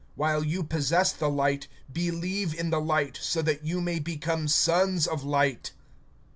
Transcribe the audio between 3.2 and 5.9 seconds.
that ye may become sons of light.